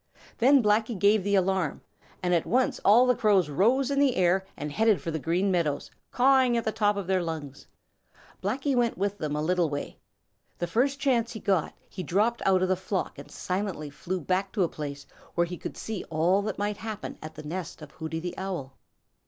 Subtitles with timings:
[0.39, 1.81] Then Blacky gave the alarm,
[2.23, 5.51] and at once all the Crows rose in the air and headed for the Green
[5.51, 7.67] Meadows, cawing at the top of their lungs.
[8.41, 9.99] Blacky went with them a little way.
[10.57, 14.51] The first chance he got he dropped out of the flock and silently flew back
[14.53, 17.91] to a place where he could see all that might happen at the nest of
[17.91, 18.73] Hooty the Owl.